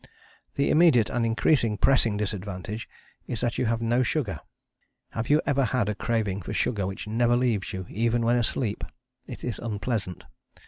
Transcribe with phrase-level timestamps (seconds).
[0.55, 2.89] The immediate and increasingly pressing disadvantage
[3.27, 4.39] is that you have no sugar.
[5.11, 8.83] Have you ever had a craving for sugar which never leaves you, even when asleep?
[9.27, 10.23] It is unpleasant.